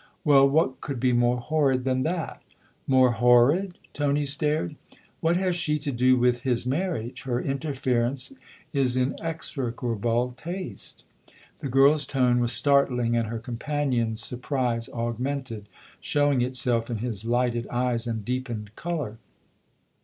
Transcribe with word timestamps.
"Well, 0.25 0.49
what 0.49 0.81
could 0.81 0.99
be 0.99 1.13
more 1.13 1.39
horrid 1.39 1.83
than 1.83 2.01
that?"" 2.01 2.41
More 2.97 3.11
horrid?" 3.11 3.77
Tony 3.93 4.25
stared." 4.25 4.75
What 5.21 5.37
has 5.37 5.55
she 5.55 5.77
to 5.77 5.91
do 5.91 6.17
with 6.17 6.41
his 6.41 6.65
marriage? 6.65 7.21
Her 7.21 7.39
interference 7.39 8.33
is 8.73 8.97
in 8.97 9.15
execrable 9.21 10.31
taste." 10.31 11.03
The 11.59 11.69
girl's 11.69 12.07
tone 12.07 12.39
was 12.39 12.51
startling, 12.51 13.15
and 13.15 13.27
her 13.27 13.37
companion's 13.37 14.21
surprise 14.23 14.89
augmented, 14.89 15.69
showing 15.99 16.41
itself 16.41 16.89
in 16.89 16.97
his 16.97 17.23
lighted 17.23 17.67
eyes 17.67 18.07
and 18.07 18.25
deepened 18.25 18.75
colour. 18.75 19.19